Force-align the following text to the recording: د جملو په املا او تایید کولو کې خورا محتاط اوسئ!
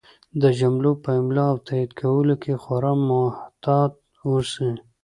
د 0.41 0.43
جملو 0.59 0.91
په 1.03 1.09
املا 1.19 1.45
او 1.51 1.57
تایید 1.67 1.91
کولو 2.01 2.33
کې 2.43 2.53
خورا 2.63 2.93
محتاط 3.09 3.93
اوسئ! 4.27 4.69